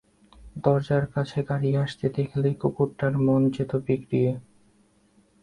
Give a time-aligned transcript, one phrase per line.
[0.63, 4.31] দরজায় কাছে গাড়ি আসতে দেখলেই কুকুরটার মন যেত বিগড়িয়ে।